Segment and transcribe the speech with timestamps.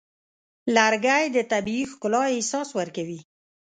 [0.75, 3.19] لرګی د طبیعي ښکلا احساس ورکوي.